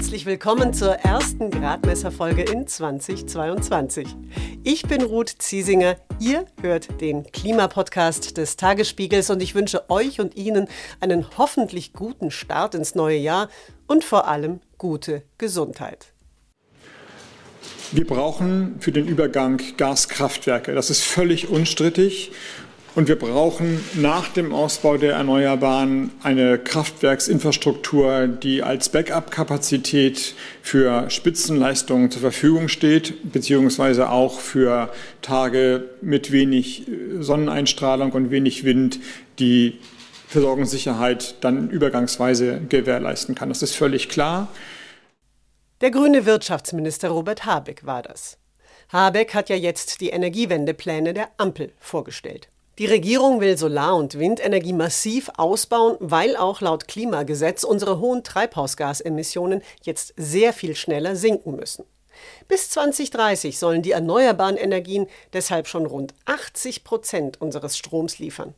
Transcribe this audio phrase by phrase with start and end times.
[0.00, 4.08] herzlich willkommen zur ersten Gradmesserfolge in 2022.
[4.64, 10.36] Ich bin Ruth Ziesinger, ihr hört den Klimapodcast des Tagesspiegels und ich wünsche euch und
[10.36, 10.68] Ihnen
[11.00, 13.50] einen hoffentlich guten Start ins neue Jahr
[13.88, 16.14] und vor allem gute Gesundheit.
[17.92, 20.74] Wir brauchen für den Übergang Gaskraftwerke.
[20.74, 22.32] Das ist völlig unstrittig.
[22.96, 32.10] Und wir brauchen nach dem Ausbau der Erneuerbaren eine Kraftwerksinfrastruktur, die als Backup-Kapazität für Spitzenleistungen
[32.10, 34.92] zur Verfügung steht, beziehungsweise auch für
[35.22, 38.98] Tage mit wenig äh, Sonneneinstrahlung und wenig Wind,
[39.38, 39.78] die
[40.26, 43.50] Versorgungssicherheit dann übergangsweise gewährleisten kann.
[43.50, 44.48] Das ist völlig klar.
[45.80, 48.36] Der grüne Wirtschaftsminister Robert Habeck war das.
[48.92, 52.48] Habeck hat ja jetzt die Energiewendepläne der Ampel vorgestellt.
[52.80, 59.60] Die Regierung will Solar- und Windenergie massiv ausbauen, weil auch laut Klimagesetz unsere hohen Treibhausgasemissionen
[59.82, 61.84] jetzt sehr viel schneller sinken müssen.
[62.48, 68.54] Bis 2030 sollen die erneuerbaren Energien deshalb schon rund 80 Prozent unseres Stroms liefern.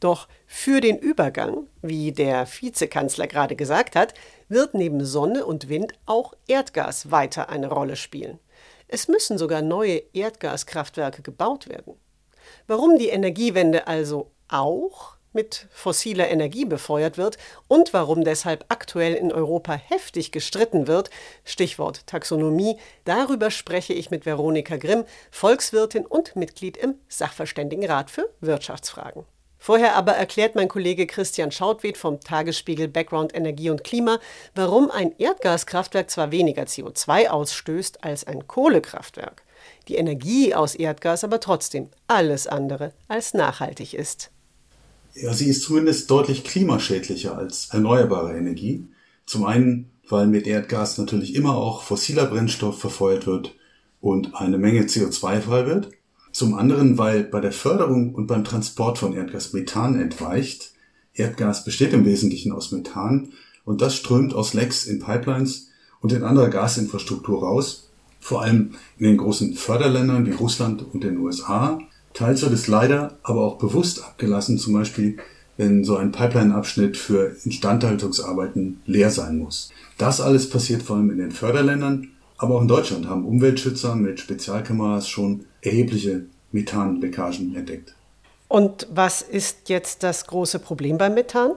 [0.00, 4.14] Doch für den Übergang, wie der Vizekanzler gerade gesagt hat,
[4.48, 8.38] wird neben Sonne und Wind auch Erdgas weiter eine Rolle spielen.
[8.86, 11.96] Es müssen sogar neue Erdgaskraftwerke gebaut werden.
[12.70, 19.32] Warum die Energiewende also auch mit fossiler Energie befeuert wird und warum deshalb aktuell in
[19.32, 21.08] Europa heftig gestritten wird,
[21.44, 29.24] Stichwort Taxonomie, darüber spreche ich mit Veronika Grimm, Volkswirtin und Mitglied im Sachverständigenrat für Wirtschaftsfragen.
[29.56, 34.20] Vorher aber erklärt mein Kollege Christian Schautwed vom Tagesspiegel Background Energie und Klima,
[34.54, 39.42] warum ein Erdgaskraftwerk zwar weniger CO2 ausstößt als ein Kohlekraftwerk
[39.88, 44.30] die Energie aus Erdgas aber trotzdem alles andere als nachhaltig ist.
[45.14, 48.86] Ja, sie ist zumindest deutlich klimaschädlicher als erneuerbare Energie.
[49.26, 53.54] Zum einen, weil mit Erdgas natürlich immer auch fossiler Brennstoff verfeuert wird
[54.00, 55.90] und eine Menge CO2 frei wird.
[56.32, 60.72] Zum anderen, weil bei der Förderung und beim Transport von Erdgas Methan entweicht.
[61.14, 63.32] Erdgas besteht im Wesentlichen aus Methan
[63.64, 65.70] und das strömt aus Lecks in Pipelines
[66.00, 67.87] und in anderer Gasinfrastruktur raus
[68.20, 71.78] vor allem in den großen Förderländern wie Russland und den USA.
[72.14, 75.18] Teils wird es leider aber auch bewusst abgelassen, zum Beispiel
[75.56, 79.70] wenn so ein Pipeline-Abschnitt für Instandhaltungsarbeiten leer sein muss.
[79.98, 82.08] Das alles passiert vor allem in den Förderländern,
[82.38, 87.94] aber auch in Deutschland haben Umweltschützer mit Spezialkameras schon erhebliche Methanleckagen entdeckt.
[88.46, 91.52] Und was ist jetzt das große Problem beim Methan?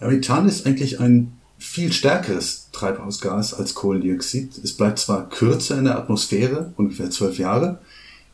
[0.00, 4.58] Ja, Methan ist eigentlich ein viel stärkeres Treibhausgas als Kohlendioxid.
[4.62, 7.78] Es bleibt zwar kürzer in der Atmosphäre, ungefähr zwölf Jahre,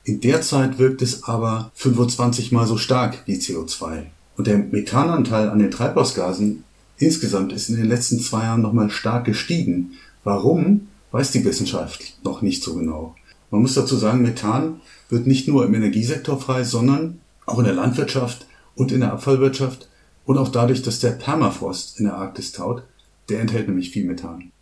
[0.04, 4.06] in der Zeit wirkt es aber 25 mal so stark wie CO2.
[4.36, 6.64] Und der Methananteil an den Treibhausgasen
[6.96, 9.92] insgesamt ist in den letzten zwei Jahren nochmal stark gestiegen.
[10.24, 13.14] Warum, weiß die Wissenschaft noch nicht so genau.
[13.50, 17.74] Man muss dazu sagen, Methan wird nicht nur im Energiesektor frei, sondern auch in der
[17.74, 19.88] Landwirtschaft und in der Abfallwirtschaft
[20.24, 22.84] und auch dadurch, dass der Permafrost in der Arktis taut,
[23.30, 24.52] der enthält nämlich viel Methan.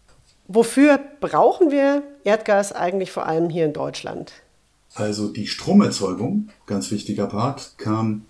[0.46, 4.32] Wofür brauchen wir Erdgas eigentlich vor allem hier in Deutschland?
[4.94, 8.22] Also die Stromerzeugung, ganz wichtiger Part, kam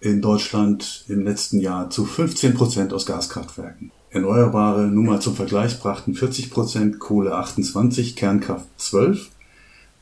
[0.00, 3.90] in Deutschland im letzten Jahr zu 15 Prozent aus Gaskraftwerken.
[4.10, 9.30] Erneuerbare, nur mal zum Vergleich, brachten 40 Prozent, Kohle 28, Kernkraft 12.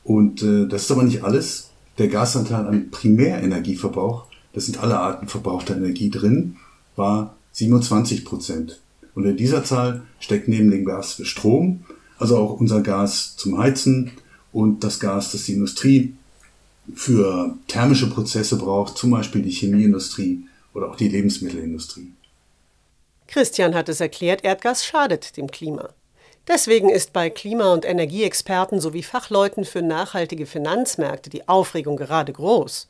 [0.03, 1.69] Und äh, das ist aber nicht alles.
[1.97, 6.57] Der Gasanteil am Primärenergieverbrauch, das sind alle Arten verbrauchter Energie drin,
[6.95, 8.81] war 27 Prozent.
[9.15, 11.85] Und in dieser Zahl steckt neben dem Gas für Strom,
[12.17, 14.11] also auch unser Gas zum Heizen
[14.51, 16.13] und das Gas, das die Industrie
[16.95, 22.11] für thermische Prozesse braucht, zum Beispiel die Chemieindustrie oder auch die Lebensmittelindustrie.
[23.27, 25.89] Christian hat es erklärt, Erdgas schadet dem Klima.
[26.47, 32.89] Deswegen ist bei Klima- und Energieexperten sowie Fachleuten für nachhaltige Finanzmärkte die Aufregung gerade groß.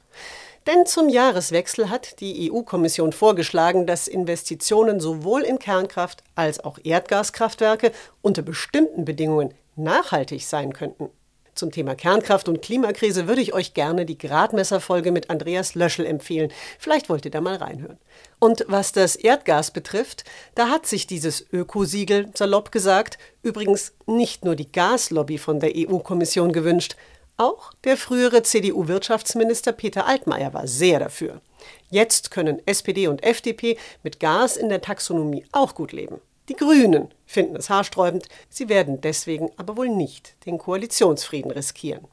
[0.65, 7.91] Denn zum Jahreswechsel hat die EU-Kommission vorgeschlagen, dass Investitionen sowohl in Kernkraft als auch Erdgaskraftwerke
[8.21, 11.09] unter bestimmten Bedingungen nachhaltig sein könnten.
[11.55, 16.51] Zum Thema Kernkraft und Klimakrise würde ich euch gerne die Gradmesserfolge mit Andreas Löschel empfehlen.
[16.79, 17.99] Vielleicht wollt ihr da mal reinhören.
[18.39, 20.23] Und was das Erdgas betrifft,
[20.55, 26.53] da hat sich dieses Ökosiegel, salopp gesagt, übrigens nicht nur die Gaslobby von der EU-Kommission
[26.53, 26.95] gewünscht,
[27.37, 31.41] auch der frühere CDU-Wirtschaftsminister Peter Altmaier war sehr dafür.
[31.89, 36.19] Jetzt können SPD und FDP mit Gas in der Taxonomie auch gut leben.
[36.49, 42.05] Die Grünen finden es haarsträubend, sie werden deswegen aber wohl nicht den Koalitionsfrieden riskieren.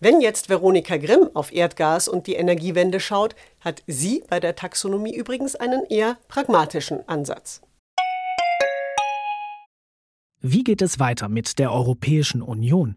[0.00, 5.14] Wenn jetzt Veronika Grimm auf Erdgas und die Energiewende schaut, hat sie bei der Taxonomie
[5.14, 7.62] übrigens einen eher pragmatischen Ansatz.
[10.40, 12.96] Wie geht es weiter mit der Europäischen Union?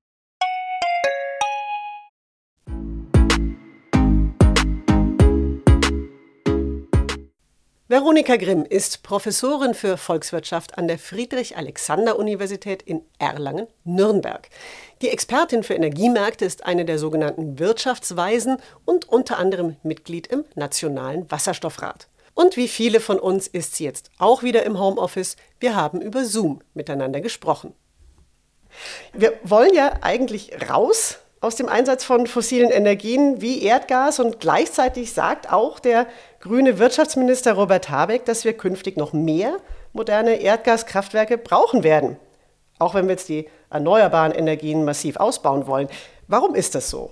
[7.91, 14.47] Veronika Grimm ist Professorin für Volkswirtschaft an der Friedrich-Alexander-Universität in Erlangen-Nürnberg.
[15.01, 21.29] Die Expertin für Energiemärkte ist eine der sogenannten Wirtschaftsweisen und unter anderem Mitglied im Nationalen
[21.29, 22.07] Wasserstoffrat.
[22.33, 25.35] Und wie viele von uns ist sie jetzt auch wieder im Homeoffice.
[25.59, 27.73] Wir haben über Zoom miteinander gesprochen.
[29.11, 35.11] Wir wollen ja eigentlich raus aus dem Einsatz von fossilen Energien wie Erdgas und gleichzeitig
[35.11, 36.05] sagt auch der
[36.39, 39.57] grüne Wirtschaftsminister Robert Habeck, dass wir künftig noch mehr
[39.91, 42.17] moderne Erdgaskraftwerke brauchen werden,
[42.77, 45.89] auch wenn wir jetzt die erneuerbaren Energien massiv ausbauen wollen.
[46.27, 47.11] Warum ist das so?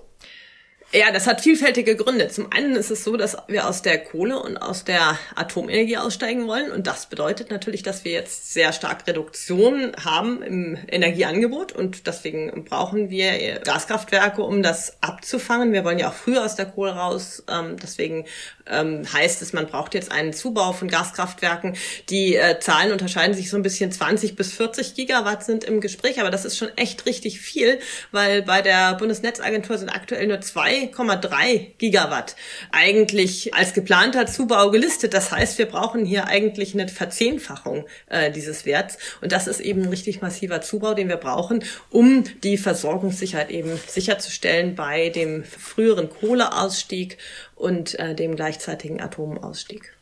[0.91, 2.29] Ja, das hat vielfältige Gründe.
[2.29, 6.47] Zum einen ist es so, dass wir aus der Kohle und aus der Atomenergie aussteigen
[6.47, 6.71] wollen.
[6.71, 11.73] Und das bedeutet natürlich, dass wir jetzt sehr stark Reduktion haben im Energieangebot.
[11.73, 15.73] Und deswegen brauchen wir Gaskraftwerke, um das abzufangen.
[15.73, 17.43] Wir wollen ja auch früher aus der Kohle raus.
[17.47, 18.25] Ähm, deswegen
[18.65, 21.77] ähm, heißt es, man braucht jetzt einen Zubau von Gaskraftwerken.
[22.09, 23.91] Die äh, Zahlen unterscheiden sich so ein bisschen.
[23.91, 26.19] 20 bis 40 Gigawatt sind im Gespräch.
[26.19, 27.77] Aber das ist schon echt richtig viel,
[28.11, 32.35] weil bei der Bundesnetzagentur sind aktuell nur zwei 2,3 Gigawatt
[32.71, 35.13] eigentlich als geplanter Zubau gelistet.
[35.13, 38.97] Das heißt, wir brauchen hier eigentlich eine Verzehnfachung äh, dieses Werts.
[39.21, 43.79] Und das ist eben ein richtig massiver Zubau, den wir brauchen, um die Versorgungssicherheit eben
[43.87, 47.17] sicherzustellen bei dem früheren Kohleausstieg
[47.55, 49.93] und äh, dem gleichzeitigen Atomausstieg.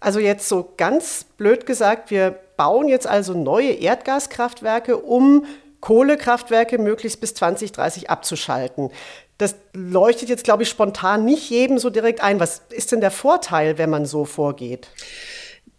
[0.00, 5.46] Also jetzt so ganz blöd gesagt, wir bauen jetzt also neue Erdgaskraftwerke, um
[5.80, 8.90] Kohlekraftwerke möglichst bis 2030 abzuschalten.
[9.42, 12.38] Das leuchtet jetzt, glaube ich, spontan nicht jedem so direkt ein.
[12.38, 14.86] Was ist denn der Vorteil, wenn man so vorgeht?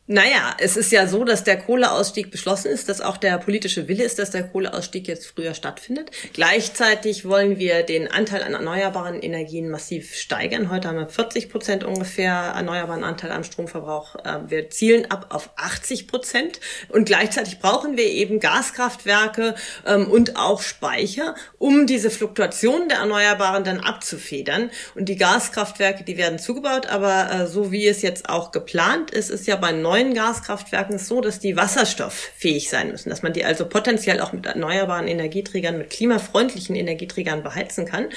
[0.05, 4.03] Naja, es ist ja so, dass der Kohleausstieg beschlossen ist, dass auch der politische Wille
[4.03, 6.11] ist, dass der Kohleausstieg jetzt früher stattfindet.
[6.33, 10.69] Gleichzeitig wollen wir den Anteil an erneuerbaren Energien massiv steigern.
[10.69, 14.17] Heute haben wir 40 Prozent ungefähr erneuerbaren Anteil am Stromverbrauch.
[14.25, 16.59] Ähm, wir zielen ab auf 80 Prozent.
[16.89, 19.55] Und gleichzeitig brauchen wir eben Gaskraftwerke
[19.85, 24.69] ähm, und auch Speicher, um diese Fluktuationen der Erneuerbaren dann abzufedern.
[24.95, 29.29] Und die Gaskraftwerke, die werden zugebaut, aber äh, so wie es jetzt auch geplant ist,
[29.29, 33.67] ist ja bei neuen Gaskraftwerken so, dass die wasserstofffähig sein müssen, dass man die also
[33.67, 38.07] potenziell auch mit erneuerbaren Energieträgern, mit klimafreundlichen Energieträgern beheizen kann.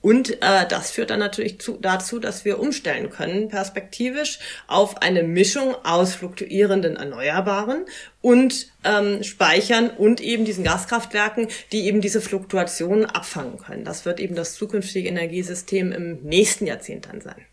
[0.00, 4.38] Und äh, das führt dann natürlich zu, dazu, dass wir umstellen können, perspektivisch
[4.68, 7.84] auf eine Mischung aus fluktuierenden Erneuerbaren
[8.22, 13.84] und ähm, Speichern und eben diesen Gaskraftwerken, die eben diese Fluktuationen abfangen können.
[13.84, 17.44] Das wird eben das zukünftige Energiesystem im nächsten Jahrzehnt dann sein.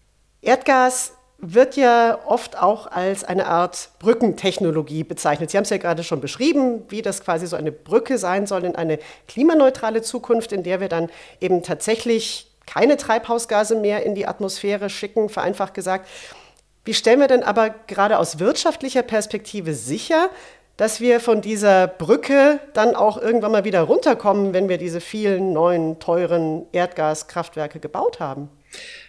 [0.42, 1.12] Erdgas
[1.54, 5.52] wird ja oft auch als eine Art Brückentechnologie bezeichnet.
[5.52, 8.64] Sie haben es ja gerade schon beschrieben, wie das quasi so eine Brücke sein soll
[8.64, 11.10] in eine klimaneutrale Zukunft, in der wir dann
[11.40, 16.08] eben tatsächlich keine Treibhausgase mehr in die Atmosphäre schicken, vereinfacht gesagt.
[16.84, 20.30] Wie stellen wir denn aber gerade aus wirtschaftlicher Perspektive sicher,
[20.78, 25.54] dass wir von dieser Brücke dann auch irgendwann mal wieder runterkommen, wenn wir diese vielen
[25.54, 28.50] neuen, teuren Erdgaskraftwerke gebaut haben?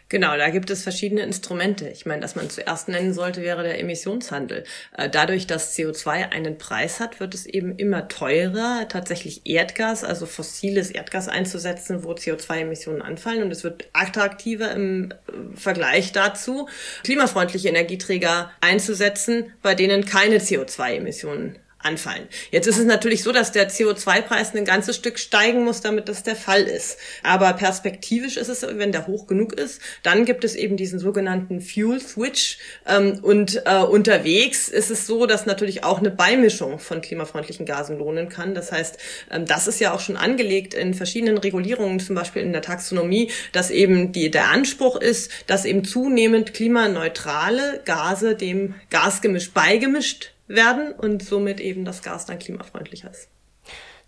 [0.08, 1.88] Genau, da gibt es verschiedene Instrumente.
[1.88, 4.62] Ich meine, dass man zuerst nennen sollte, wäre der Emissionshandel.
[4.96, 10.26] Äh, dadurch, dass CO2 einen Preis hat, wird es eben immer teurer, tatsächlich Erdgas, also
[10.26, 13.42] fossiles Erdgas einzusetzen, wo CO2-Emissionen anfallen.
[13.42, 16.68] Und es wird attraktiver im äh, Vergleich dazu,
[17.02, 22.26] klimafreundliche Energieträger einzusetzen, bei denen keine CO2-Emissionen anfallen.
[22.50, 26.22] Jetzt ist es natürlich so, dass der CO2-Preis ein ganzes Stück steigen muss, damit das
[26.22, 26.98] der Fall ist.
[27.22, 31.60] Aber perspektivisch ist es, wenn der hoch genug ist, dann gibt es eben diesen sogenannten
[31.60, 32.58] Fuel Switch.
[32.86, 37.98] Ähm, und äh, unterwegs ist es so, dass natürlich auch eine Beimischung von klimafreundlichen Gasen
[37.98, 38.54] lohnen kann.
[38.54, 38.98] Das heißt,
[39.30, 43.30] ähm, das ist ja auch schon angelegt in verschiedenen Regulierungen, zum Beispiel in der Taxonomie,
[43.52, 50.92] dass eben die, der Anspruch ist, dass eben zunehmend klimaneutrale Gase dem Gasgemisch beigemischt werden
[50.92, 53.28] und somit eben das Gas dann klimafreundlicher ist.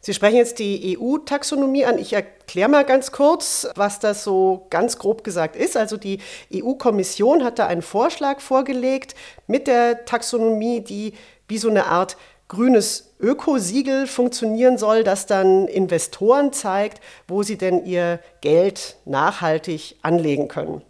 [0.01, 1.99] Sie sprechen jetzt die EU-Taxonomie an.
[1.99, 5.77] Ich erkläre mal ganz kurz, was das so ganz grob gesagt ist.
[5.77, 6.21] Also die
[6.55, 9.17] EU-Kommission hat da einen Vorschlag vorgelegt
[9.49, 11.15] mit der Taxonomie, die
[11.49, 12.17] wie so eine Art
[12.47, 20.49] grünes Ökosiegel funktionieren soll, das dann Investoren zeigt, wo sie denn ihr Geld nachhaltig anlegen
[20.49, 20.83] können.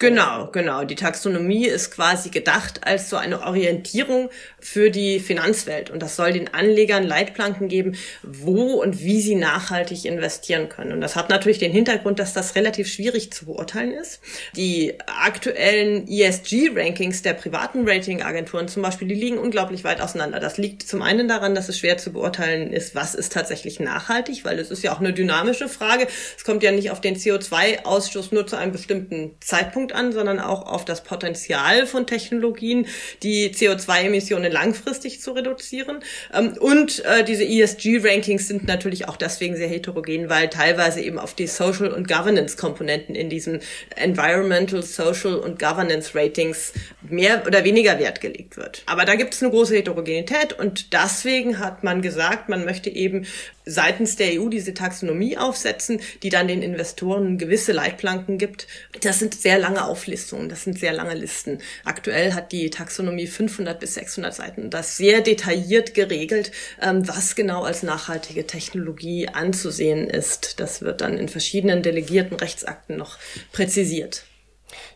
[0.00, 0.84] Genau, genau.
[0.84, 5.90] Die Taxonomie ist quasi gedacht als so eine Orientierung für die Finanzwelt.
[5.90, 10.92] Und das soll den Anlegern Leitplanken geben, wo und wie sie nachhaltig investieren können.
[10.92, 14.20] Und das hat natürlich den Hintergrund, dass das relativ schwierig zu beurteilen ist.
[14.54, 20.38] Die aktuellen ESG-Rankings der privaten Ratingagenturen zum Beispiel, die liegen unglaublich weit auseinander.
[20.38, 24.44] Das liegt zum einen daran, dass es schwer zu beurteilen ist, was ist tatsächlich nachhaltig,
[24.44, 26.06] weil es ist ja auch eine dynamische Frage.
[26.36, 30.38] Es kommt ja nicht auf den CO2-Ausstoß nur zu einem bestimmten Zeitpunkt Punkt an, sondern
[30.38, 32.86] auch auf das Potenzial von Technologien,
[33.22, 36.00] die CO2-Emissionen langfristig zu reduzieren.
[36.34, 41.34] Ähm, und äh, diese ESG-Rankings sind natürlich auch deswegen sehr heterogen, weil teilweise eben auf
[41.34, 43.60] die Social- und Governance-Komponenten in diesen
[43.96, 46.72] Environmental, Social und Governance-Ratings
[47.10, 48.82] mehr oder weniger Wert gelegt wird.
[48.86, 53.26] Aber da gibt es eine große Heterogenität und deswegen hat man gesagt, man möchte eben
[53.68, 58.66] seitens der EU diese Taxonomie aufsetzen, die dann den Investoren gewisse Leitplanken gibt.
[59.02, 61.58] Das sind sehr lange Auflistungen, das sind sehr lange Listen.
[61.84, 64.70] Aktuell hat die Taxonomie 500 bis 600 Seiten.
[64.70, 66.50] Das sehr detailliert geregelt,
[66.80, 70.60] ähm, was genau als nachhaltige Technologie anzusehen ist.
[70.60, 73.18] Das wird dann in verschiedenen delegierten Rechtsakten noch
[73.52, 74.24] präzisiert.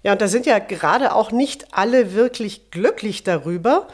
[0.03, 3.89] Ja, und da sind ja gerade auch nicht alle wirklich glücklich darüber.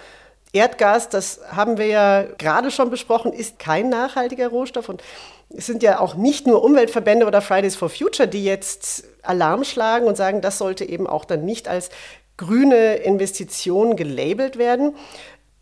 [0.53, 4.89] Erdgas, das haben wir ja gerade schon besprochen, ist kein nachhaltiger Rohstoff.
[4.89, 5.03] Und
[5.51, 10.07] es sind ja auch nicht nur Umweltverbände oder Fridays for Future, die jetzt Alarm schlagen
[10.07, 11.91] und sagen, das sollte eben auch dann nicht als
[12.39, 14.95] grüne Investition gelabelt werden.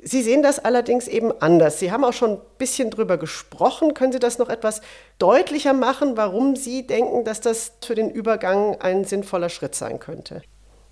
[0.09, 1.81] Sie sehen das allerdings eben anders.
[1.81, 3.93] Sie haben auch schon ein bisschen drüber gesprochen.
[3.93, 4.81] Können Sie das noch etwas
[5.19, 10.43] deutlicher machen, warum Sie denken, dass das für den Übergang ein sinnvoller Schritt sein könnte?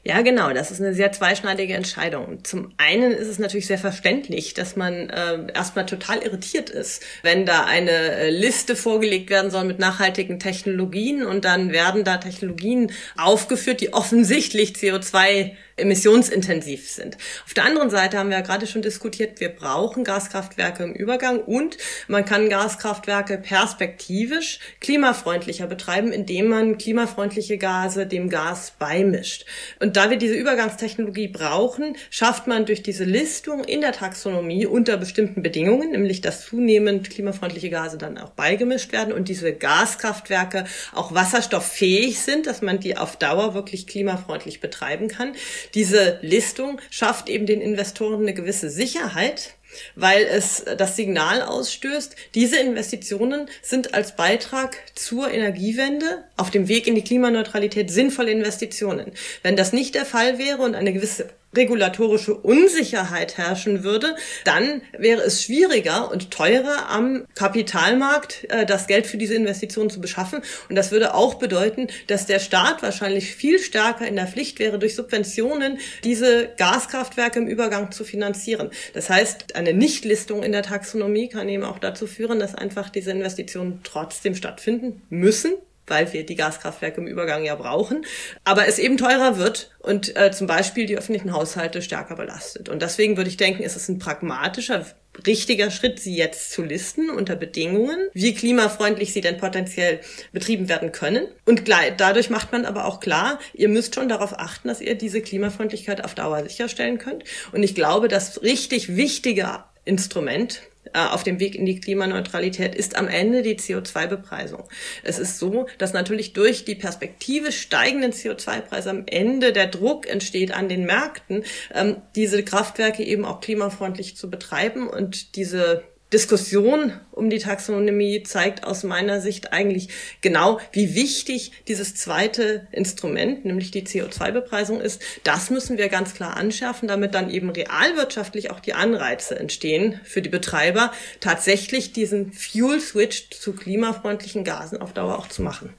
[0.02, 0.52] Ja, genau.
[0.52, 2.42] Das ist eine sehr zweischneidige Entscheidung.
[2.44, 7.46] Zum einen ist es natürlich sehr verständlich, dass man äh, erstmal total irritiert ist, wenn
[7.46, 12.90] da eine äh, Liste vorgelegt werden soll mit nachhaltigen Technologien und dann werden da Technologien
[13.16, 17.16] aufgeführt, die offensichtlich CO2 emissionsintensiv sind.
[17.44, 21.40] Auf der anderen Seite haben wir ja gerade schon diskutiert, wir brauchen Gaskraftwerke im Übergang
[21.40, 21.76] und
[22.06, 29.46] man kann Gaskraftwerke perspektivisch klimafreundlicher betreiben, indem man klimafreundliche Gase dem Gas beimischt.
[29.80, 34.96] Und da wir diese Übergangstechnologie brauchen, schafft man durch diese Listung in der Taxonomie unter
[34.96, 41.12] bestimmten Bedingungen, nämlich dass zunehmend klimafreundliche Gase dann auch beigemischt werden und diese Gaskraftwerke auch
[41.12, 45.34] wasserstofffähig sind, dass man die auf Dauer wirklich klimafreundlich betreiben kann
[45.74, 49.54] diese Listung schafft eben den Investoren eine gewisse Sicherheit,
[49.94, 56.86] weil es das Signal ausstößt, diese Investitionen sind als Beitrag zur Energiewende auf dem Weg
[56.86, 59.12] in die Klimaneutralität sinnvolle Investitionen.
[59.42, 65.22] Wenn das nicht der Fall wäre und eine gewisse regulatorische Unsicherheit herrschen würde, dann wäre
[65.22, 70.42] es schwieriger und teurer am Kapitalmarkt äh, das Geld für diese Investitionen zu beschaffen.
[70.68, 74.78] Und das würde auch bedeuten, dass der Staat wahrscheinlich viel stärker in der Pflicht wäre,
[74.78, 78.70] durch Subventionen diese Gaskraftwerke im Übergang zu finanzieren.
[78.92, 83.10] Das heißt, eine Nichtlistung in der Taxonomie kann eben auch dazu führen, dass einfach diese
[83.10, 85.54] Investitionen trotzdem stattfinden müssen
[85.86, 88.04] weil wir die Gaskraftwerke im Übergang ja brauchen,
[88.44, 92.68] aber es eben teurer wird und äh, zum Beispiel die öffentlichen Haushalte stärker belastet.
[92.68, 94.86] Und deswegen würde ich denken, ist es ein pragmatischer,
[95.26, 100.00] richtiger Schritt, sie jetzt zu listen unter Bedingungen, wie klimafreundlich sie denn potenziell
[100.32, 101.28] betrieben werden können.
[101.44, 105.20] Und dadurch macht man aber auch klar, ihr müsst schon darauf achten, dass ihr diese
[105.20, 107.24] Klimafreundlichkeit auf Dauer sicherstellen könnt.
[107.52, 110.62] Und ich glaube, das richtig wichtige Instrument
[110.92, 114.64] auf dem Weg in die Klimaneutralität ist am Ende die CO2-Bepreisung.
[115.02, 120.52] Es ist so, dass natürlich durch die Perspektive steigenden CO2-Preise am Ende der Druck entsteht
[120.52, 125.82] an den Märkten, ähm, diese Kraftwerke eben auch klimafreundlich zu betreiben und diese
[126.14, 129.88] Diskussion um die Taxonomie zeigt aus meiner Sicht eigentlich
[130.20, 135.02] genau, wie wichtig dieses zweite Instrument, nämlich die CO2-Bepreisung ist.
[135.24, 140.22] Das müssen wir ganz klar anschärfen, damit dann eben realwirtschaftlich auch die Anreize entstehen für
[140.22, 145.74] die Betreiber, tatsächlich diesen Fuel-Switch zu klimafreundlichen Gasen auf Dauer auch zu machen.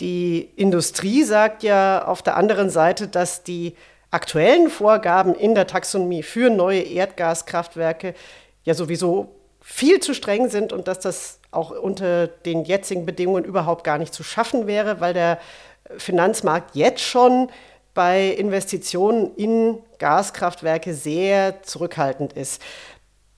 [0.00, 3.74] Die Industrie sagt ja auf der anderen Seite, dass die
[4.10, 8.14] aktuellen Vorgaben in der Taxonomie für neue Erdgaskraftwerke
[8.64, 9.28] ja sowieso
[9.60, 14.12] viel zu streng sind und dass das auch unter den jetzigen Bedingungen überhaupt gar nicht
[14.12, 15.38] zu schaffen wäre, weil der
[15.96, 17.48] Finanzmarkt jetzt schon
[17.94, 22.60] bei Investitionen in Gaskraftwerke sehr zurückhaltend ist.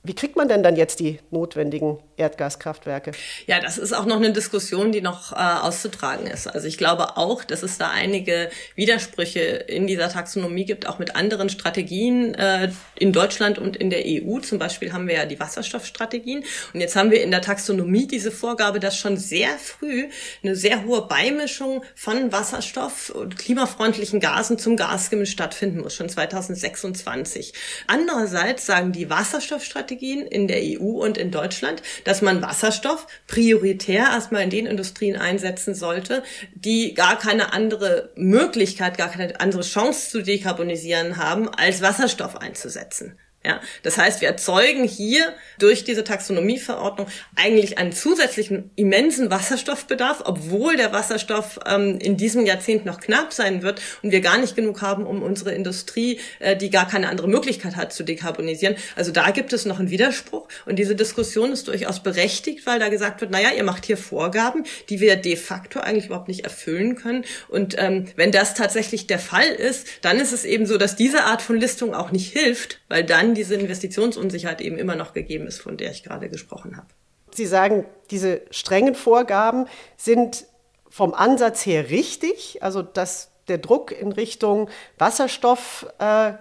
[0.03, 3.13] Wie kriegt man denn dann jetzt die notwendigen Erdgaskraftwerke?
[3.47, 6.47] Ja, das ist auch noch eine Diskussion, die noch äh, auszutragen ist.
[6.47, 11.17] Also ich glaube auch, dass es da einige Widersprüche in dieser Taxonomie gibt, auch mit
[11.17, 14.41] anderen Strategien äh, in Deutschland und in der EU.
[14.41, 16.45] Zum Beispiel haben wir ja die Wasserstoffstrategien.
[16.73, 20.09] Und jetzt haben wir in der Taxonomie diese Vorgabe, dass schon sehr früh
[20.43, 27.53] eine sehr hohe Beimischung von Wasserstoff und klimafreundlichen Gasen zum Gasgemisch stattfinden muss, schon 2026.
[27.87, 34.05] Andererseits sagen die Wasserstoffstrategien, Strategien in der EU und in Deutschland, dass man Wasserstoff prioritär
[34.05, 36.23] erstmal in den Industrien einsetzen sollte,
[36.55, 43.19] die gar keine andere Möglichkeit, gar keine andere Chance zu dekarbonisieren haben, als Wasserstoff einzusetzen.
[43.47, 50.77] Ja, das heißt, wir erzeugen hier durch diese Taxonomieverordnung eigentlich einen zusätzlichen immensen Wasserstoffbedarf, obwohl
[50.77, 54.83] der Wasserstoff ähm, in diesem Jahrzehnt noch knapp sein wird und wir gar nicht genug
[54.83, 58.75] haben, um unsere Industrie, äh, die gar keine andere Möglichkeit hat, zu dekarbonisieren.
[58.97, 62.89] Also da gibt es noch einen Widerspruch und diese Diskussion ist durchaus berechtigt, weil da
[62.89, 66.97] gesagt wird, naja, ihr macht hier Vorgaben, die wir de facto eigentlich überhaupt nicht erfüllen
[66.97, 67.25] können.
[67.47, 71.23] Und ähm, wenn das tatsächlich der Fall ist, dann ist es eben so, dass diese
[71.23, 75.61] Art von Listung auch nicht hilft, weil dann diese Investitionsunsicherheit eben immer noch gegeben ist,
[75.61, 76.89] von der ich gerade gesprochen habe.
[77.33, 79.67] Sie sagen, diese strengen Vorgaben
[79.97, 80.47] sind
[80.89, 86.33] vom Ansatz her richtig, also dass der Druck in Richtung Wasserstoff äh,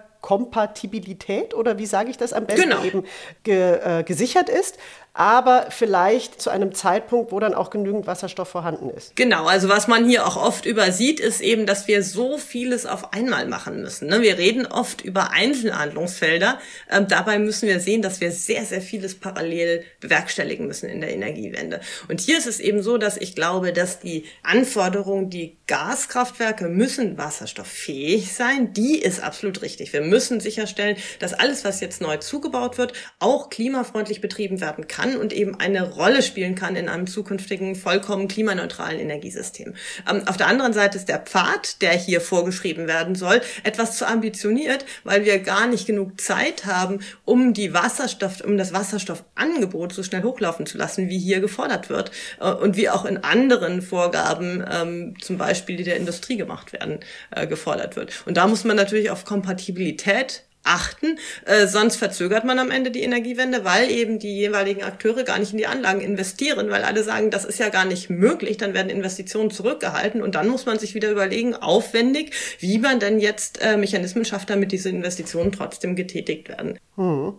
[1.54, 2.82] oder wie sage ich das am besten genau.
[2.82, 3.04] eben
[3.44, 4.76] ge, äh, gesichert ist
[5.16, 9.16] aber vielleicht zu einem Zeitpunkt, wo dann auch genügend Wasserstoff vorhanden ist.
[9.16, 13.14] Genau, also was man hier auch oft übersieht, ist eben, dass wir so vieles auf
[13.14, 14.08] einmal machen müssen.
[14.08, 14.20] Ne?
[14.20, 16.58] Wir reden oft über Einzelhandlungsfelder.
[16.90, 21.14] Ähm, dabei müssen wir sehen, dass wir sehr, sehr vieles parallel bewerkstelligen müssen in der
[21.14, 21.80] Energiewende.
[22.08, 27.16] Und hier ist es eben so, dass ich glaube, dass die Anforderung, die Gaskraftwerke müssen
[27.16, 29.94] wasserstofffähig sein, die ist absolut richtig.
[29.94, 35.05] Wir müssen sicherstellen, dass alles, was jetzt neu zugebaut wird, auch klimafreundlich betrieben werden kann
[35.06, 39.74] kann und eben eine Rolle spielen kann in einem zukünftigen vollkommen klimaneutralen Energiesystem.
[40.10, 44.06] Ähm, auf der anderen Seite ist der Pfad, der hier vorgeschrieben werden soll, etwas zu
[44.06, 50.02] ambitioniert, weil wir gar nicht genug Zeit haben, um die Wasserstoff, um das Wasserstoffangebot so
[50.02, 52.10] schnell hochlaufen zu lassen, wie hier gefordert wird
[52.40, 57.00] äh, und wie auch in anderen Vorgaben, ähm, zum Beispiel die der Industrie gemacht werden,
[57.30, 58.12] äh, gefordert wird.
[58.26, 63.02] Und da muss man natürlich auf Kompatibilität achten, äh, sonst verzögert man am Ende die
[63.02, 67.30] Energiewende, weil eben die jeweiligen Akteure gar nicht in die Anlagen investieren, weil alle sagen,
[67.30, 70.94] das ist ja gar nicht möglich, dann werden Investitionen zurückgehalten und dann muss man sich
[70.94, 76.48] wieder überlegen, aufwendig, wie man denn jetzt äh, Mechanismen schafft, damit diese Investitionen trotzdem getätigt
[76.48, 76.78] werden.
[76.96, 77.34] Hm.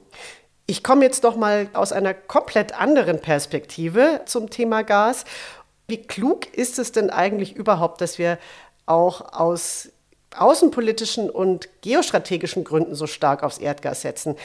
[0.70, 5.24] Ich komme jetzt doch mal aus einer komplett anderen Perspektive zum Thema Gas.
[5.88, 8.38] Wie klug ist es denn eigentlich überhaupt, dass wir
[8.86, 9.90] auch aus
[10.36, 14.36] außenpolitischen und geostrategischen Gründen so stark aufs Erdgas setzen.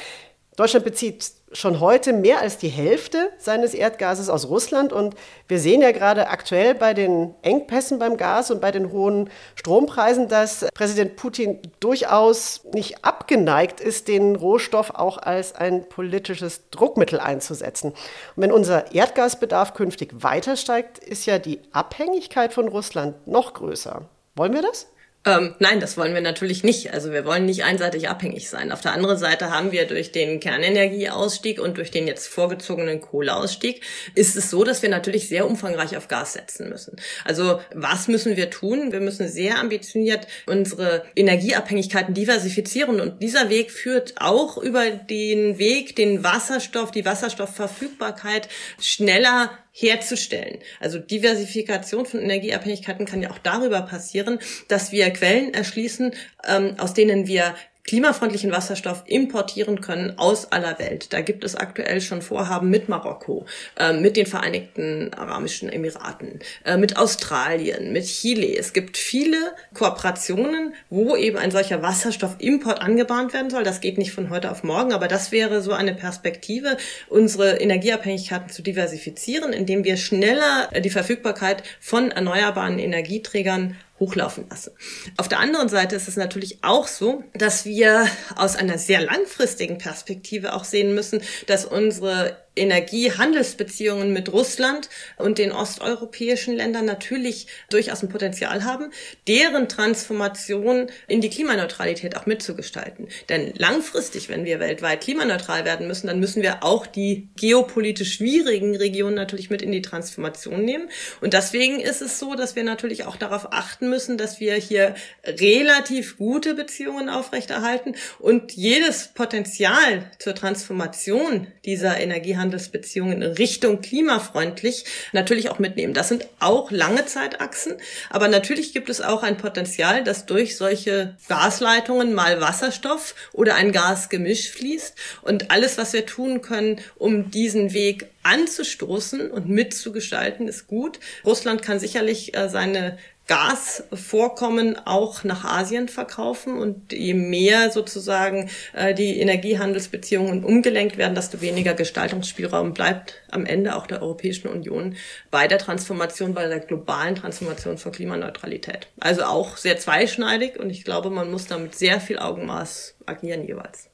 [0.56, 5.14] Deutschland bezieht schon heute mehr als die Hälfte seines Erdgases aus Russland und
[5.48, 10.28] wir sehen ja gerade aktuell bei den Engpässen beim Gas und bei den hohen Strompreisen,
[10.28, 17.92] dass Präsident Putin durchaus nicht abgeneigt ist, den Rohstoff auch als ein politisches Druckmittel einzusetzen.
[17.92, 24.02] Und wenn unser Erdgasbedarf künftig weiter steigt, ist ja die Abhängigkeit von Russland noch größer.
[24.34, 24.86] Wollen wir das?
[25.24, 26.92] Ähm, nein, das wollen wir natürlich nicht.
[26.92, 28.72] Also wir wollen nicht einseitig abhängig sein.
[28.72, 33.82] Auf der anderen Seite haben wir durch den Kernenergieausstieg und durch den jetzt vorgezogenen Kohleausstieg
[34.16, 36.96] ist es so, dass wir natürlich sehr umfangreich auf Gas setzen müssen.
[37.24, 38.90] Also was müssen wir tun?
[38.90, 45.94] Wir müssen sehr ambitioniert unsere Energieabhängigkeiten diversifizieren und dieser Weg führt auch über den Weg,
[45.94, 48.48] den Wasserstoff, die Wasserstoffverfügbarkeit
[48.80, 50.58] schneller herzustellen.
[50.80, 56.12] Also Diversifikation von Energieabhängigkeiten kann ja auch darüber passieren, dass wir Quellen erschließen,
[56.46, 57.54] ähm, aus denen wir
[57.84, 61.12] klimafreundlichen Wasserstoff importieren können aus aller Welt.
[61.12, 66.76] Da gibt es aktuell schon Vorhaben mit Marokko, äh, mit den Vereinigten Arabischen Emiraten, äh,
[66.76, 68.56] mit Australien, mit Chile.
[68.56, 69.36] Es gibt viele
[69.74, 73.64] Kooperationen, wo eben ein solcher Wasserstoffimport angebahnt werden soll.
[73.64, 76.76] Das geht nicht von heute auf morgen, aber das wäre so eine Perspektive,
[77.08, 84.74] unsere Energieabhängigkeiten zu diversifizieren, indem wir schneller äh, die Verfügbarkeit von erneuerbaren Energieträgern hochlaufen lasse.
[85.16, 89.78] Auf der anderen Seite ist es natürlich auch so, dass wir aus einer sehr langfristigen
[89.78, 98.02] Perspektive auch sehen müssen, dass unsere Energiehandelsbeziehungen mit Russland und den osteuropäischen Ländern natürlich durchaus
[98.02, 98.90] ein Potenzial haben,
[99.26, 103.08] deren Transformation in die Klimaneutralität auch mitzugestalten.
[103.30, 108.76] Denn langfristig, wenn wir weltweit klimaneutral werden müssen, dann müssen wir auch die geopolitisch schwierigen
[108.76, 110.88] Regionen natürlich mit in die Transformation nehmen.
[111.22, 114.94] Und deswegen ist es so, dass wir natürlich auch darauf achten müssen, dass wir hier
[115.24, 125.50] relativ gute Beziehungen aufrechterhalten und jedes Potenzial zur Transformation dieser Energiehandelsbeziehungen in Richtung klimafreundlich natürlich
[125.50, 125.94] auch mitnehmen.
[125.94, 127.74] Das sind auch lange Zeitachsen,
[128.10, 133.72] aber natürlich gibt es auch ein Potenzial, dass durch solche Gasleitungen mal Wasserstoff oder ein
[133.72, 140.66] Gasgemisch fließt und alles, was wir tun können, um diesen Weg anzustoßen und mitzugestalten, ist
[140.66, 141.00] gut.
[141.24, 148.94] Russland kann sicherlich äh, seine Gasvorkommen auch nach Asien verkaufen und je mehr sozusagen äh,
[148.94, 154.96] die Energiehandelsbeziehungen umgelenkt werden, desto weniger Gestaltungsspielraum bleibt am Ende auch der Europäischen Union
[155.30, 158.88] bei der Transformation, bei der globalen Transformation von Klimaneutralität.
[158.98, 163.46] Also auch sehr zweischneidig und ich glaube, man muss da mit sehr viel Augenmaß agieren
[163.46, 163.88] jeweils.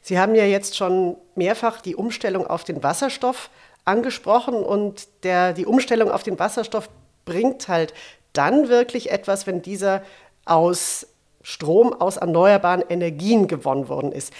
[0.00, 3.50] Sie haben ja jetzt schon mehrfach die Umstellung auf den Wasserstoff
[3.84, 6.88] angesprochen und der, die Umstellung auf den Wasserstoff
[7.24, 7.92] bringt halt
[8.36, 10.02] dann wirklich etwas, wenn dieser
[10.44, 11.06] aus
[11.42, 14.32] Strom aus erneuerbaren Energien gewonnen worden ist.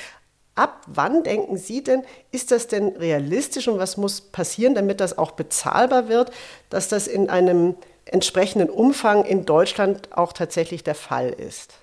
[0.57, 5.19] Ab wann denken Sie denn, ist das denn realistisch und was muss passieren, damit das
[5.19, 6.31] auch bezahlbar wird,
[6.71, 7.75] dass das in einem
[8.07, 11.75] entsprechenden Umfang in Deutschland auch tatsächlich der Fall ist?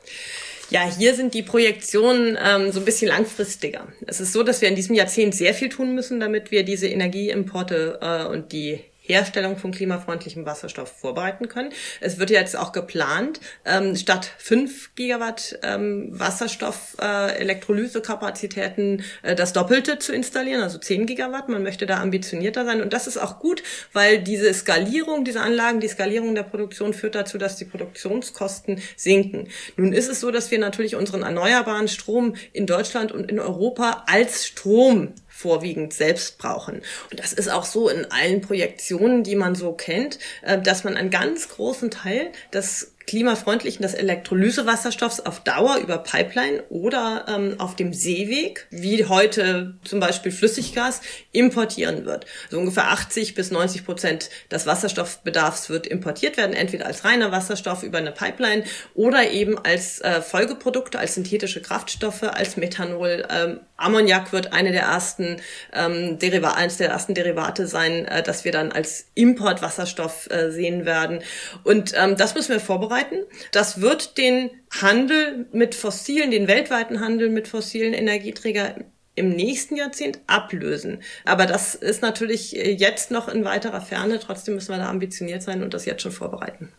[0.69, 3.87] Ja, hier sind die Projektionen ähm, so ein bisschen langfristiger.
[4.07, 6.87] Es ist so, dass wir in diesem Jahrzehnt sehr viel tun müssen, damit wir diese
[6.87, 11.71] Energieimporte äh, und die Herstellung von klimafreundlichem Wasserstoff vorbereiten können.
[11.99, 19.99] Es wird jetzt auch geplant, ähm, statt 5 Gigawatt ähm, Wasserstoff äh, äh, das Doppelte
[19.99, 21.49] zu installieren, also 10 Gigawatt.
[21.49, 23.61] Man möchte da ambitionierter sein und das ist auch gut,
[23.91, 29.49] weil diese Skalierung dieser Anlagen, die Skalierung der Produktion führt dazu, dass die Produktionskosten sinken.
[29.75, 34.05] Nun ist es so, dass wir natürlich unseren erneuerbaren Strom in Deutschland und in Europa
[34.07, 36.83] als Strom vorwiegend selbst brauchen.
[37.09, 40.95] Und das ist auch so in allen Projektionen, die man so kennt, äh, dass man
[40.95, 47.75] einen ganz großen Teil des klimafreundlichen des Elektrolysewasserstoffs auf Dauer über Pipeline oder ähm, auf
[47.75, 52.25] dem Seeweg, wie heute zum Beispiel Flüssiggas, importieren wird.
[52.45, 57.83] Also ungefähr 80 bis 90 Prozent des Wasserstoffbedarfs wird importiert werden, entweder als reiner Wasserstoff
[57.83, 58.63] über eine Pipeline
[58.93, 63.27] oder eben als äh, Folgeprodukte, als synthetische Kraftstoffe, als Methanol.
[63.29, 65.41] Ähm, Ammoniak wird eine der ersten
[65.73, 70.85] ähm, Deriva eines der ersten Derivate sein, äh, dass wir dann als Importwasserstoff äh, sehen
[70.85, 71.19] werden.
[71.63, 73.25] Und ähm, das müssen wir vorbereiten vorbereiten.
[73.51, 74.49] Das wird den
[74.81, 81.03] Handel mit fossilen, den weltweiten Handel mit fossilen Energieträgern im nächsten Jahrzehnt ablösen.
[81.23, 84.19] Aber das ist natürlich jetzt noch in weiterer Ferne.
[84.19, 86.71] Trotzdem müssen wir da ambitioniert sein und das jetzt schon vorbereiten.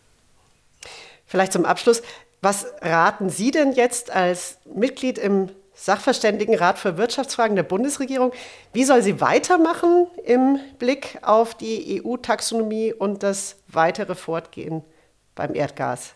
[1.25, 2.01] Vielleicht zum Abschluss.
[2.41, 8.33] Was raten Sie denn jetzt als Mitglied im Sachverständigenrat für Wirtschaftsfragen der Bundesregierung?
[8.73, 14.83] Wie soll sie weitermachen im Blick auf die EU-Taxonomie und das weitere Fortgehen
[15.35, 16.15] beim Erdgas?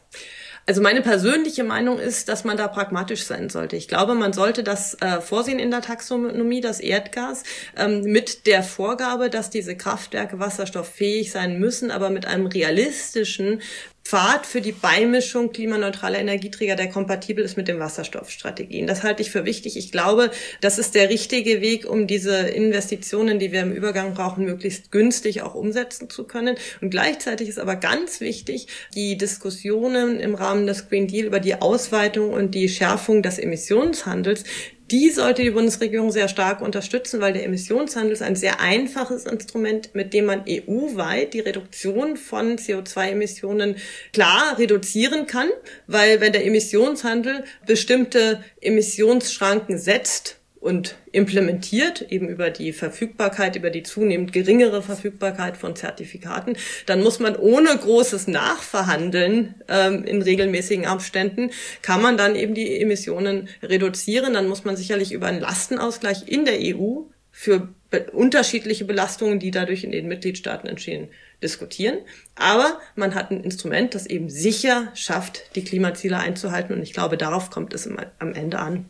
[0.70, 3.76] Also meine persönliche Meinung ist, dass man da pragmatisch sein sollte.
[3.76, 7.44] Ich glaube, man sollte das äh, vorsehen in der Taxonomie, das Erdgas,
[7.76, 13.64] ähm, mit der Vorgabe, dass diese Kraftwerke wasserstofffähig sein müssen, aber mit einem realistischen
[14.04, 18.88] Pfad für die Beimischung klimaneutraler Energieträger, der kompatibel ist mit den Wasserstoffstrategien.
[18.88, 19.78] Das halte ich für wichtig.
[19.78, 20.32] Ich glaube,
[20.62, 25.44] das ist der richtige Weg, um diese Investitionen, die wir im Übergang brauchen, möglichst günstig
[25.44, 26.56] auch umsetzen zu können.
[26.82, 31.62] Und gleichzeitig ist aber ganz wichtig, die Diskussionen im Rahmen des Green Deal über die
[31.62, 34.44] Ausweitung und die Schärfung des Emissionshandels
[34.92, 39.94] die sollte die Bundesregierung sehr stark unterstützen, weil der Emissionshandel ist ein sehr einfaches Instrument,
[39.94, 43.76] mit dem man EU-weit die Reduktion von CO2-Emissionen
[44.14, 45.50] klar reduzieren kann,
[45.88, 53.84] weil wenn der Emissionshandel bestimmte Emissionsschranken setzt, und implementiert, eben über die Verfügbarkeit, über die
[53.84, 61.52] zunehmend geringere Verfügbarkeit von Zertifikaten, dann muss man ohne großes Nachverhandeln ähm, in regelmäßigen Abständen,
[61.82, 64.34] kann man dann eben die Emissionen reduzieren.
[64.34, 69.52] Dann muss man sicherlich über einen Lastenausgleich in der EU für be unterschiedliche Belastungen, die
[69.52, 71.08] dadurch in den Mitgliedstaaten entstehen,
[71.42, 72.00] diskutieren.
[72.36, 76.76] Aber man hat ein Instrument, das eben sicher schafft, die Klimaziele einzuhalten.
[76.76, 78.86] Und ich glaube, darauf kommt es am Ende an.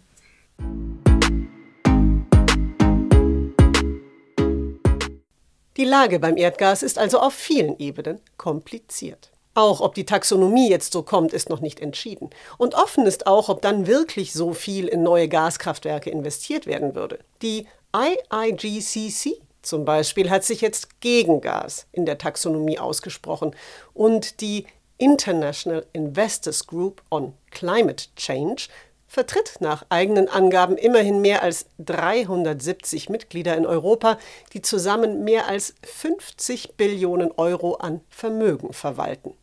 [5.79, 9.31] Die Lage beim Erdgas ist also auf vielen Ebenen kompliziert.
[9.53, 12.31] Auch ob die Taxonomie jetzt so kommt, ist noch nicht entschieden.
[12.57, 17.19] Und offen ist auch, ob dann wirklich so viel in neue Gaskraftwerke investiert werden würde.
[17.41, 17.65] Die
[17.95, 23.55] IIGCC zum Beispiel hat sich jetzt gegen Gas in der Taxonomie ausgesprochen
[23.93, 24.65] und die
[24.97, 28.67] International Investors Group on Climate Change
[29.09, 34.17] vertritt nach eigenen Angaben immerhin mehr als 370 Mitglieder in Europa,
[34.53, 39.33] die zusammen mehr als 50 Billionen Euro an Vermögen verwalten.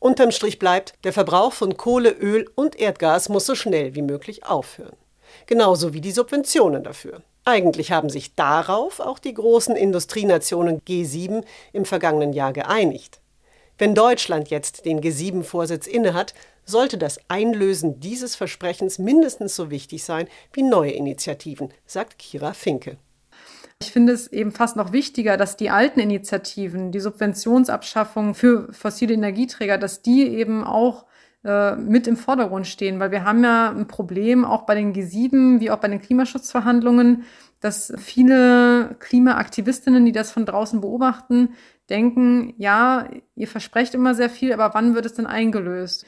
[0.00, 4.46] Unterm Strich bleibt, der Verbrauch von Kohle, Öl und Erdgas muss so schnell wie möglich
[4.46, 4.96] aufhören.
[5.44, 7.22] Genauso wie die Subventionen dafür.
[7.44, 13.20] Eigentlich haben sich darauf auch die großen Industrienationen G7 im vergangenen Jahr geeinigt.
[13.76, 16.34] Wenn Deutschland jetzt den G7-Vorsitz innehat,
[16.70, 22.96] sollte das Einlösen dieses Versprechens mindestens so wichtig sein wie neue Initiativen, sagt Kira Finke.
[23.82, 29.14] Ich finde es eben fast noch wichtiger, dass die alten Initiativen, die Subventionsabschaffung für fossile
[29.14, 31.06] Energieträger, dass die eben auch
[31.44, 35.60] äh, mit im Vordergrund stehen, weil wir haben ja ein Problem auch bei den G7
[35.60, 37.24] wie auch bei den Klimaschutzverhandlungen,
[37.60, 41.54] dass viele Klimaaktivistinnen, die das von draußen beobachten,
[41.88, 46.04] denken, ja, ihr versprecht immer sehr viel, aber wann wird es denn eingelöst?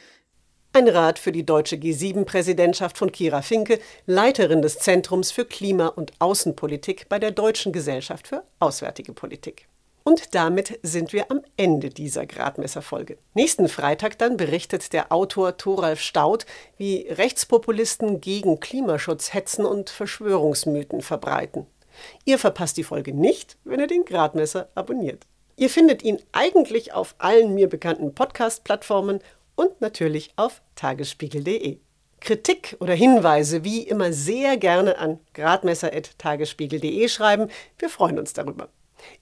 [0.75, 6.13] Ein Rat für die deutsche G7-Präsidentschaft von Kira Finke, Leiterin des Zentrums für Klima- und
[6.19, 9.69] Außenpolitik bei der Deutschen Gesellschaft für Auswärtige Politik.
[10.03, 13.19] Und damit sind wir am Ende dieser Gradmesserfolge.
[13.35, 16.47] Nächsten Freitag dann berichtet der Autor Thoralf Staudt,
[16.79, 21.67] wie Rechtspopulisten gegen Klimaschutz hetzen und Verschwörungsmythen verbreiten.
[22.25, 25.27] Ihr verpasst die Folge nicht, wenn ihr den Gradmesser abonniert.
[25.57, 29.21] Ihr findet ihn eigentlich auf allen mir bekannten Podcast-Plattformen
[29.63, 31.79] und natürlich auf tagesspiegel.de.
[32.21, 37.49] Kritik oder Hinweise wie immer sehr gerne an gradmesser.tagesspiegel.de schreiben.
[37.79, 38.69] Wir freuen uns darüber.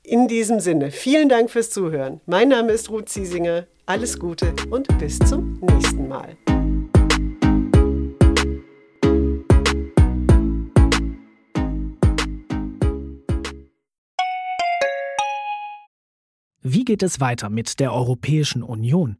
[0.03, 2.21] In diesem Sinne, vielen Dank fürs Zuhören.
[2.27, 3.67] Mein Name ist Ruth Ziesinger.
[3.87, 6.37] Alles Gute und bis zum nächsten Mal.
[16.63, 19.20] Wie geht es weiter mit der Europäischen Union?